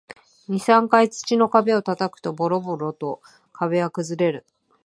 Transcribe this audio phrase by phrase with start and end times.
[0.47, 3.21] 二、三回土の壁を叩くと、ボロボロと
[3.53, 4.47] 壁は崩れる